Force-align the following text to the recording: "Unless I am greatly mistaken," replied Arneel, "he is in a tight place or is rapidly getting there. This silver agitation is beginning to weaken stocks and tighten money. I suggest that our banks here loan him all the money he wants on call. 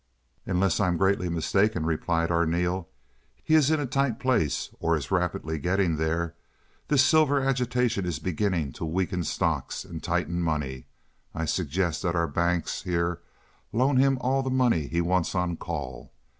"Unless 0.47 0.79
I 0.79 0.87
am 0.87 0.97
greatly 0.97 1.29
mistaken," 1.29 1.85
replied 1.85 2.31
Arneel, 2.31 2.87
"he 3.43 3.53
is 3.53 3.69
in 3.69 3.79
a 3.79 3.85
tight 3.85 4.17
place 4.19 4.71
or 4.79 4.97
is 4.97 5.11
rapidly 5.11 5.59
getting 5.59 5.97
there. 5.97 6.33
This 6.87 7.05
silver 7.05 7.39
agitation 7.39 8.03
is 8.07 8.17
beginning 8.17 8.71
to 8.71 8.83
weaken 8.85 9.23
stocks 9.23 9.85
and 9.85 10.01
tighten 10.01 10.41
money. 10.41 10.87
I 11.35 11.45
suggest 11.45 12.01
that 12.01 12.15
our 12.15 12.25
banks 12.27 12.81
here 12.81 13.21
loan 13.71 13.97
him 13.97 14.17
all 14.21 14.41
the 14.41 14.49
money 14.49 14.87
he 14.87 15.01
wants 15.01 15.35
on 15.35 15.55
call. 15.55 16.11